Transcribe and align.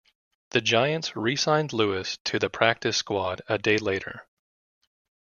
The 0.49 0.61
Giants 0.61 1.15
re-signed 1.15 1.73
Lewis 1.73 2.17
to 2.23 2.39
the 2.39 2.49
practice 2.49 2.97
squad 2.97 3.43
a 3.47 3.59
day 3.59 3.77
later. 3.77 4.25